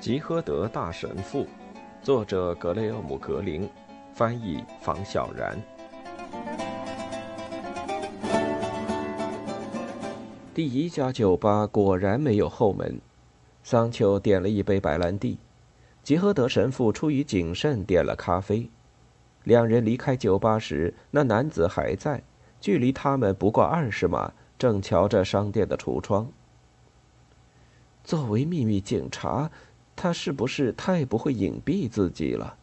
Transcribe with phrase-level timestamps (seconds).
[0.00, 1.46] 吉诃德大神父，
[2.02, 3.68] 作者格雷厄姆·格林，
[4.14, 5.60] 翻译房小然。
[10.54, 12.98] 第一家酒吧果然没有后门。
[13.62, 15.38] 桑丘点了一杯白兰地，
[16.02, 18.70] 吉诃德神父出于谨慎点了咖啡。
[19.44, 22.22] 两人离开酒吧时，那男子还在，
[22.58, 26.26] 距离他们不过二十码，正瞧着商店的橱窗。
[28.02, 29.50] 作为秘密警察。
[30.02, 32.56] 他是不是太不会隐蔽自己了？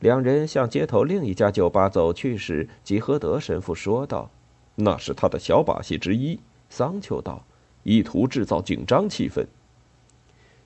[0.00, 4.28] 两人向街头另一家酒吧走去时，吉诃德神父说道
[4.74, 7.44] ：“那是他的小把戏之一。”桑丘道
[7.84, 9.46] ：“意图制造紧张气氛。”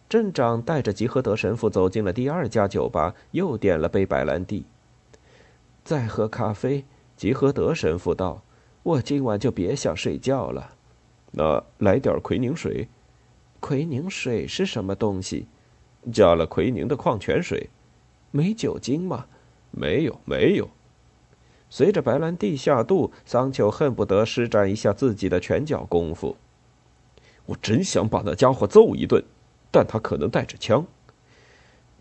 [0.08, 4.64] 镇长带着吉诃德神父走进了第二家酒吧，又点了杯白兰地。
[5.84, 8.42] 再喝咖啡，吉诃德神父道
[8.82, 10.76] ：“我今晚就别想睡觉了。”
[11.32, 12.88] 那来点奎宁水。
[13.60, 15.46] 奎宁水是什么东西？
[16.12, 17.68] 加了奎宁的矿泉水，
[18.30, 19.26] 没酒精吗？
[19.70, 20.68] 没有，没有。
[21.68, 26.36] 随着白兰地下肚，桑丘恨不得施展一下自己的拳脚功夫。
[27.46, 29.22] 我真想把那家伙揍一顿，
[29.70, 30.86] 但他可能带着枪。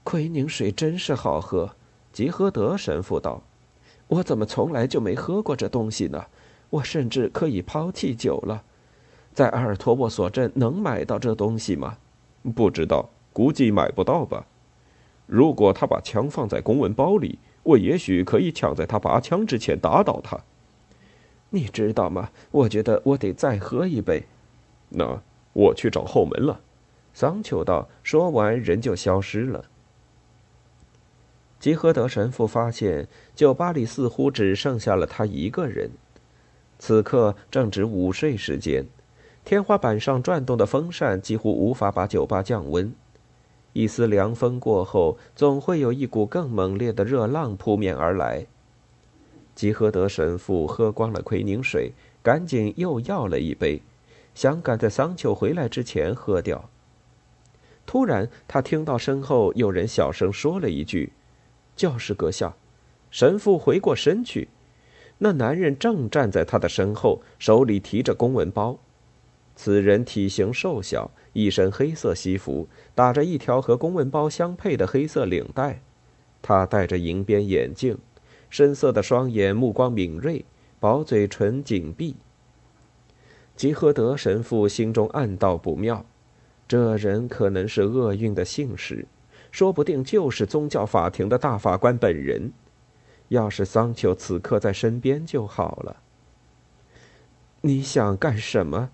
[0.03, 1.75] 奎宁水真是好喝，
[2.13, 3.41] 吉诃德神父道
[4.07, 6.25] ：“我怎么从来就没喝过这东西呢？
[6.69, 8.63] 我甚至可以抛弃酒了。
[9.33, 11.97] 在阿尔托沃索镇能买到这东西吗？
[12.55, 14.47] 不知道。”估计买不到吧。
[15.25, 20.39] 如果他把枪放在公文包里，我也许可以抢在他拔枪之前打倒他。
[21.49, 22.29] 你知道吗？
[22.51, 24.23] 我觉得我得再喝一杯。
[24.87, 26.61] 那我去找后门了。
[27.13, 27.89] 桑丘道。
[28.03, 29.65] 说完，人就消失了。
[31.59, 35.89] 吉诃德神父发现酒吧里似乎只剩下了他一个人。
[36.79, 38.85] 此刻正值午睡时间，
[39.43, 42.93] 天花板上转动的风扇几乎无法把酒吧降温。
[43.75, 48.47] 一丝凉风过后，总会有一股更猛烈的热浪扑面而来。
[49.53, 51.91] 吉诃德神父喝光了奎宁水，
[52.23, 53.81] 赶紧又要了一杯，
[54.33, 56.69] 想赶在桑丘回来之前喝掉。
[57.85, 61.11] 突然，他听到身后有人小声说了一句
[61.75, 62.55] ：“教室阁下。”
[63.11, 64.47] 神父回过身去，
[65.17, 68.79] 那男人正站在他的身后，手里提着公文包。
[69.55, 75.81] 此人体型瘦小，一身黑色西服，打着一条和公文包相配的黑色领带。
[76.41, 77.97] 他戴着银边眼镜，
[78.49, 80.45] 深色的双眼，目光敏锐，
[80.79, 82.15] 薄嘴唇紧闭。
[83.55, 86.05] 吉诃德神父心中暗道不妙，
[86.67, 89.07] 这人可能是厄运的信使，
[89.51, 92.51] 说不定就是宗教法庭的大法官本人。
[93.29, 95.95] 要是桑丘此刻在身边就好了。
[97.61, 98.91] 你想干什么？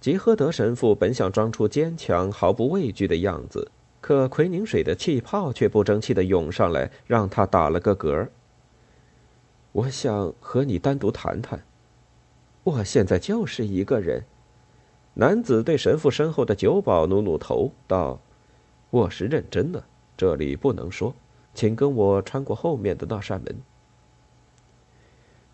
[0.00, 3.70] 吉诃德神父本想装出坚强、毫不畏惧的样子，
[4.00, 8.28] 可奎宁水的气泡却不争气的涌上来，让他打了个嗝。
[9.72, 11.64] 我想和你单独谈谈。
[12.62, 14.24] 我现在就是一个人。
[15.14, 18.20] 男子对神父身后的酒保努努头，道
[18.90, 19.82] ：“我是认真的，
[20.16, 21.12] 这里不能说，
[21.54, 23.56] 请跟我穿过后面的那扇门。”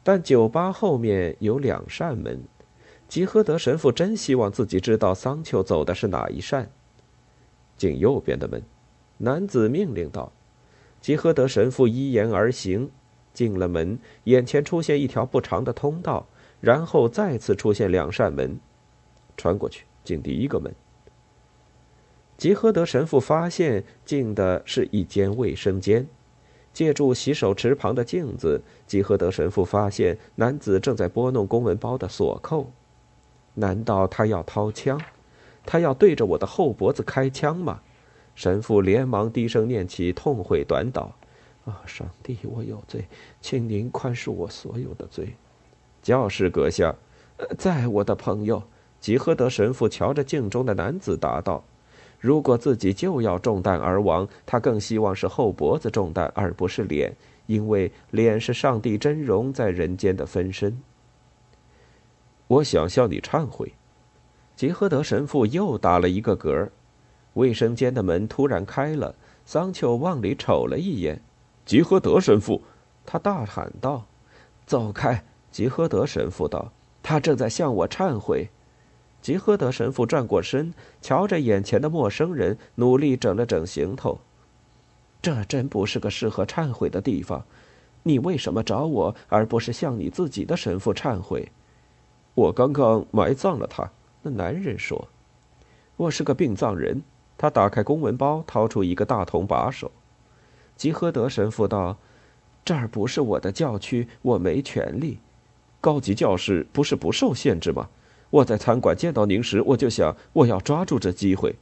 [0.04, 2.42] 但酒吧后面有两扇门。
[3.08, 6.70] 吉诃德神父真希望自己知道桑丘走的是哪一扇。
[7.76, 8.62] 进右边的门，
[9.18, 10.32] 男子命令道。
[11.00, 12.90] 吉诃德神父依言而行，
[13.32, 16.26] 进了门，眼前出现一条不长的通道，
[16.60, 18.58] 然后再次出现两扇门，
[19.36, 20.74] 穿过去进第一个门。
[22.36, 26.08] 吉诃德神父发现进的是一间卫生间，
[26.72, 32.72] 借助洗手池旁的镜子，吉诃德神父发现男子正在拨弄公文包的锁扣。
[33.54, 35.00] 难道他要掏枪？
[35.66, 37.80] 他要对着我的后脖子开枪吗？
[38.34, 41.08] 神父连忙低声念起痛悔短祷
[41.64, 43.06] ：“啊，上帝，我有罪，
[43.40, 45.34] 请您宽恕我所有的罪。”
[46.02, 46.94] 教士阁下，
[47.56, 48.62] 在我的朋友
[49.00, 51.64] 吉诃德神父瞧着镜中的男子答道
[52.20, 60.76] ：“如果自己就要中弹而亡，他更希望是后脖子中弹，而不是脸，因为脸是上帝真容在人间的分身。”
[62.46, 63.72] 我想向你忏悔，
[64.54, 66.68] 吉诃德神父又打了一个嗝。
[67.34, 69.14] 卫生间的门突然开了，
[69.44, 71.20] 桑丘往里瞅了一眼。
[71.64, 72.62] 吉诃德神父，
[73.06, 74.04] 他大喊道
[74.66, 76.70] ：“走开！”吉诃德神父道
[77.02, 78.48] ：“他正在向我忏悔。”
[79.22, 84.18] 吉诃德神父转过身，瞧着眼前的陌生人，努力整了整行头。
[85.22, 87.42] 这真不是个适合忏悔的地方。
[88.02, 91.50] 你为什么找我，而不是向你自己的神父忏悔？
[92.34, 93.90] 我刚刚埋葬了他。
[94.22, 95.08] 那男人说
[95.96, 97.02] ：“我是个殡葬人。”
[97.36, 99.90] 他打开公文包，掏出一个大铜把手。
[100.76, 101.98] 吉诃德神父道
[102.64, 105.18] ：“这儿不是我的教区，我没权利。
[105.80, 107.88] 高级教士不是不受限制吗？
[108.30, 111.56] 我在餐馆见到您时，我就想我要抓住这机会。”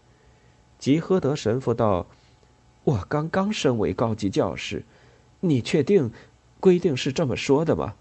[0.79, 2.07] 吉诃德神父道
[2.85, 4.85] ：“我刚刚升为高级教士，
[5.41, 6.11] 你确定
[6.61, 7.95] 规定是这么说的吗？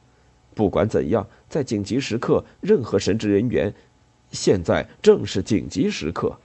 [0.53, 3.74] 不管怎样，在紧急时刻，任何神职人员，
[4.31, 6.38] 现在正是紧急时刻。”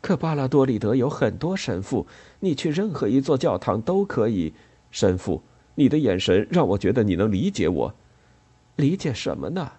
[0.00, 2.06] 可巴拉多里德有很多神父，
[2.40, 4.52] 你去任何一座教堂都可以。
[4.90, 5.42] 神父，
[5.74, 7.94] 你的眼神让我觉得你能理解我。
[8.76, 9.72] 理解什么呢？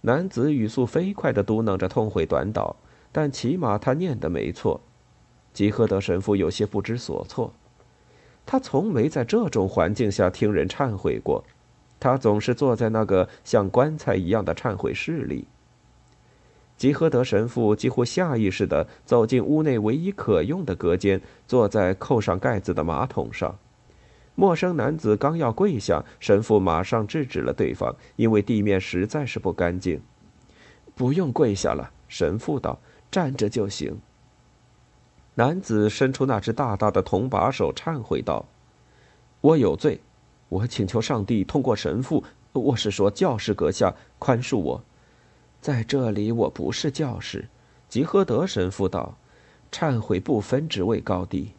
[0.00, 2.74] 男子语速飞快地嘟囔着痛悔短祷，
[3.12, 4.80] 但起码他念的没错。
[5.52, 7.52] 吉诃德神父有些不知所措，
[8.46, 11.44] 他从没在这种环境下听人忏悔过，
[12.00, 15.46] 他总是坐在那个像棺材一样的忏悔室里。
[16.76, 23.58] 吉诃德神父几乎下意识地走进屋内唯一可用的隔间，坐在扣上盖子的马桶上。
[24.34, 30.00] 陌生男子刚要跪下，神父马上制止了对方，因为地面实在是不干净。
[30.94, 32.78] 不用跪下了，神父道
[33.12, 33.98] ：“站着就行。”
[35.36, 38.46] 男子伸出那只大大的铜把手，忏悔道
[39.42, 40.00] ：“我有罪，
[40.50, 44.84] 我请求上帝通过神父，我是说教士阁下宽恕我。”
[45.62, 47.48] 在这里，我不是教士。
[47.88, 49.16] 吉诃德神父道
[49.70, 51.52] ：“忏悔不分职位高低。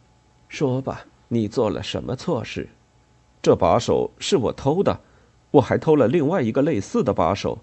[0.48, 2.68] 说吧，你做了什么错事？
[3.40, 5.00] 这把手是我偷的，
[5.50, 7.58] 我还偷了另外一个类似的把手。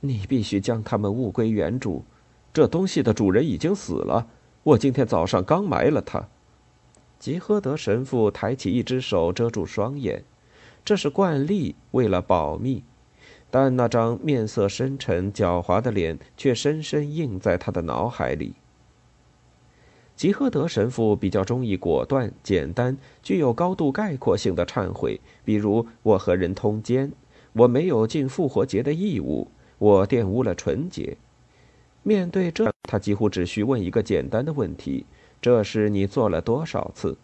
[0.00, 2.04] 你必须将它们物归原主。
[2.52, 4.26] 这东西的主人已经死了，
[4.62, 6.26] 我今天早上刚埋了他。”
[7.18, 10.24] 吉诃德神父抬起一只手遮住双眼，
[10.86, 12.84] 这是惯例，为了保密。
[13.50, 18.54] 但那张面色深沉、狡猾的脸却深深印在他的脑海里。
[20.14, 27.10] 吉诃德神父比较中意果断、简单、具有高度概括性的忏悔，比如“我和人通奸
[27.52, 29.48] ”，“我没有尽复活节的义务
[29.78, 31.16] ”，“我玷污了纯洁”。
[32.04, 35.04] 面对这，他几乎只需问一个简单的问题
[35.42, 37.18] ：“这事你做了多少次？”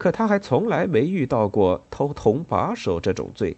[0.00, 3.54] 可他还从来没遇到过偷铜把手这种罪。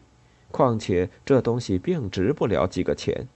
[0.50, 3.28] 况且这东西并值不了几个钱。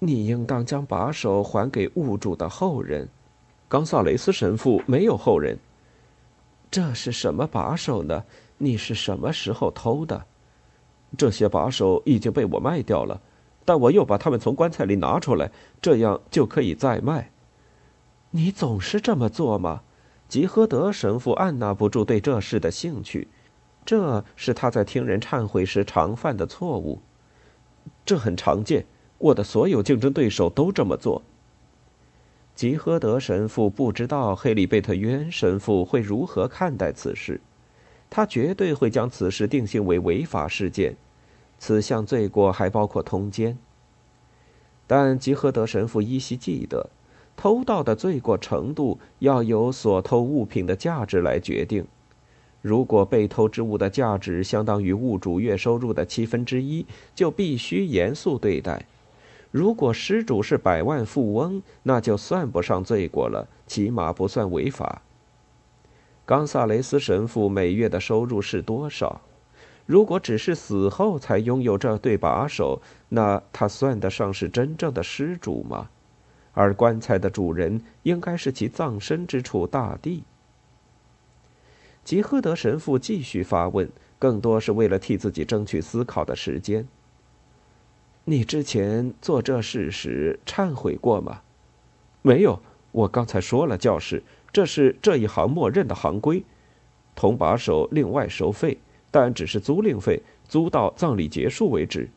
[0.00, 3.08] 你应当将把手还给物主的后人。
[3.68, 5.56] 冈萨雷斯神父没有后人。
[6.68, 8.24] 这是什么把手呢？
[8.58, 10.26] 你是什么时候偷的？
[11.16, 13.20] 这些把手已经被我卖掉了，
[13.64, 15.48] 但我又把它们从棺材里拿出来，
[15.80, 17.30] 这样就可以再卖。
[18.32, 19.82] 你总是这么做吗？
[20.34, 23.28] 吉诃德神父按捺不住对这事的兴趣。
[23.86, 26.98] 这是他在听人忏悔时常犯的错误，
[28.04, 28.84] 这很常见。
[29.18, 31.22] 我的所有竞争对手都这么做。
[32.56, 37.40] 吉诃德神父不知道黑里贝特约恩神父会如何看待此事，
[38.10, 40.96] 他绝对会将此事定性为违法事件，
[41.60, 43.56] 此项罪过还包括通奸。
[44.88, 46.90] 但吉诃德神父依稀记得，
[47.36, 51.84] 偷盗的罪过程度要由所偷物品的价值来决定。
[52.62, 58.84] 如果被偷之物的价值相当于物主月收入的七分之一，就必须严肃对待；
[59.50, 65.02] 如果失主是百万富翁，那就算不上罪过了，起码不算违法。
[66.24, 69.20] 冈萨雷斯神父每月的收入是多少？
[69.84, 75.90] 如果只是死后才拥有这对把手，那他算得上是真正的失主吗？
[76.54, 80.22] 而棺材的主人应该是其葬身之处——大地。
[82.04, 86.86] 吉诃德神父继续发问，更多是为了替自己争取思考的时间。
[88.24, 91.42] 你之前做这事时忏悔过吗？
[92.22, 96.44] 没有，我刚才说了，教士，这是这一行默认的行规。
[97.14, 98.78] 铜把手另外收费，
[99.10, 102.08] 但只是租赁费，租到葬礼结束为止。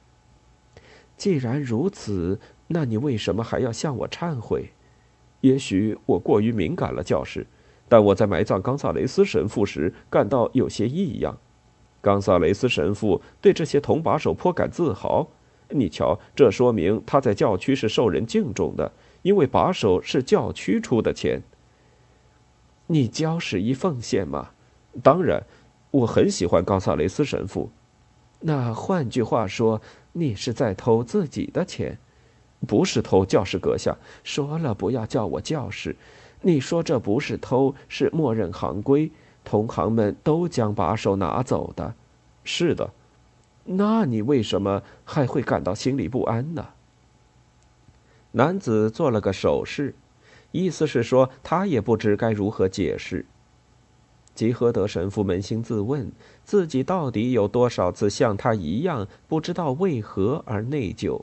[1.17, 4.71] 既然如此，那你为什么还要向我忏悔？
[5.41, 7.45] 也许我过于敏感了，教士。
[7.89, 11.37] 但我在埋葬冈萨雷斯神父时感到有些异样。
[12.01, 15.27] 冈萨雷斯神父对这些铜把手颇感自豪。
[15.69, 21.41] 你瞧，这说明他在教区是受人敬重的，因为把手是教区出的钱。
[22.87, 24.49] 你交十一奉献吗？
[25.03, 25.43] 当然，
[25.91, 27.69] 我很喜欢冈萨雷斯神父。
[28.39, 29.81] 那换句话说，
[30.13, 31.97] 你是在偷自己的钱？
[32.65, 35.95] 不是偷，教士阁下说了，不要叫我教士。
[36.41, 39.11] 你说这不是偷，是默认行规，
[39.43, 41.93] 同行们都将把手拿走的。
[42.43, 42.91] 是的，
[43.65, 46.67] 那你为什么还会感到心里不安呢？
[48.31, 49.95] 男子做了个手势，
[50.51, 53.25] 意思是说他也不知该如何解释。
[54.35, 56.11] 吉诃德神父扪心自问，
[56.43, 61.21] 自己到底有多少次像他一样，不知道为何而内疚？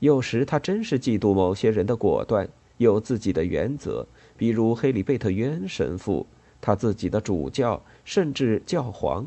[0.00, 6.26] 有时他真是嫉妒某些人的果断，有自己的原则，比如黑里贝特渊神父，
[6.60, 9.26] 他自己的主教，甚至教皇。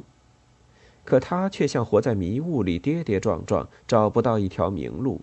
[1.06, 5.22] 可他却像活在迷雾里，跌跌撞撞，找不到一条明路。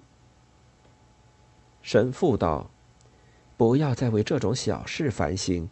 [1.83, 2.71] 神父道
[3.57, 5.71] ：“不要再为这种小事烦心。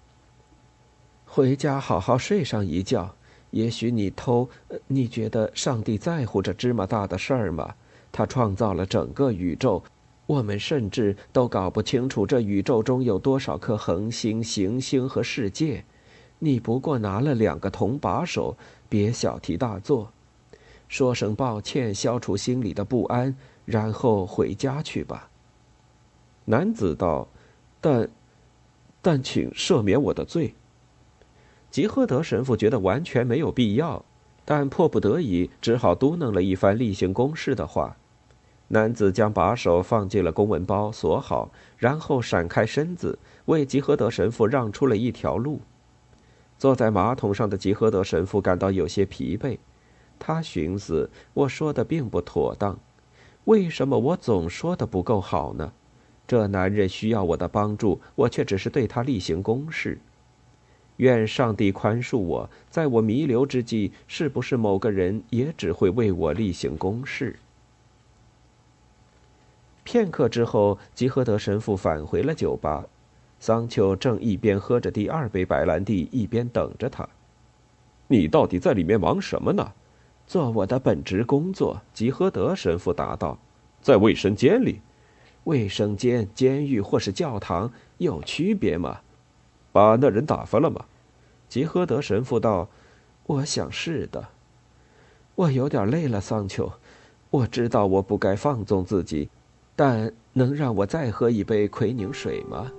[1.27, 3.15] 回家好好睡上一觉。
[3.51, 4.49] 也许你偷……
[4.87, 7.75] 你觉得上帝在乎这芝麻大的事儿吗？
[8.11, 9.83] 他创造了整个宇宙，
[10.27, 15.85] 我们甚至都搞不清楚这宇宙中有多少颗恒星、行星和世界。
[16.38, 18.57] 你不过拿了两个铜把手，
[18.88, 20.12] 别小题大做。
[20.88, 25.29] 说声抱歉，消除心里的不安，然后回家去吧。”
[26.47, 27.29] 男子道
[27.81, 28.09] ：“但，
[29.03, 30.55] 但请赦免我的罪。”
[31.71, 34.03] 吉诃德神父觉得完全没有必要，
[34.50, 37.99] 但迫不得已，只好嘟囔了一番例行公事的话。
[38.69, 45.61] 男子将把手放进了公文包，锁好，然后闪开身子，为吉诃德神父让出了一条路。
[46.57, 49.59] 坐在马桶上的吉诃德神父感到有些疲惫，
[50.19, 52.78] 他寻思：“我说的并不妥当，
[53.45, 55.71] 为什么我总说的不够好呢？”
[56.26, 59.99] 这男人需要我的帮助，我却只是对他例行公事。
[60.99, 67.37] 愿上帝宽恕我，在我弥留之际，是不是某个人也只会为我例行公事？
[69.83, 72.85] 片刻之后，吉诃德神父返回了酒吧，
[73.40, 77.09] 桑丘正一边喝着第二杯白兰地，一边等着他。
[78.07, 79.73] 你到底在里面忙什么呢？
[80.26, 81.81] 做我的本职工作。
[81.95, 83.38] 吉诃德神父答道
[83.81, 84.81] ：“在卫生间里。”
[85.45, 89.00] 卫生间、监狱或是教堂有区别吗？
[89.79, 90.85] 把那人打发了吗？
[91.49, 92.69] 吉诃德神父道
[93.27, 94.27] ：“我想是的。
[95.37, 96.73] 我有点累了，桑丘。
[97.31, 99.31] 我知道我不该放纵自己，
[99.77, 102.73] 但能让我再喝一杯奎宁水吗？”